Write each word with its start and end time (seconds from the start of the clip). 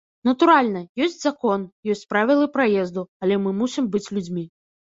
Натуральна, 0.27 0.79
ёсць 1.07 1.17
закон, 1.25 1.67
ёсць 1.95 2.03
правілы 2.13 2.49
праезду, 2.57 3.07
але 3.25 3.41
мы 3.45 3.55
мусім 3.61 3.93
быць 3.99 4.07
людзьмі. 4.15 4.49